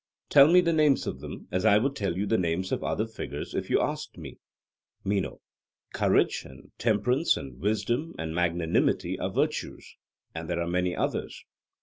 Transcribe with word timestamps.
tell 0.29 0.47
me 0.51 0.61
the 0.61 0.73
names 0.73 1.05
of 1.05 1.19
them, 1.19 1.47
as 1.51 1.63
I 1.63 1.77
would 1.77 1.95
tell 1.95 2.17
you 2.17 2.25
the 2.25 2.35
names 2.39 2.71
of 2.71 2.79
the 2.79 2.87
other 2.87 3.05
figures 3.05 3.53
if 3.53 3.69
you 3.69 3.79
asked 3.79 4.17
me. 4.17 4.39
MENO: 5.03 5.41
Courage 5.93 6.43
and 6.43 6.71
temperance 6.79 7.37
and 7.37 7.59
wisdom 7.59 8.15
and 8.17 8.33
magnanimity 8.33 9.19
are 9.19 9.29
virtues; 9.29 9.97
and 10.33 10.49
there 10.49 10.59
are 10.59 10.65
many 10.67 10.95
others. 10.95 11.45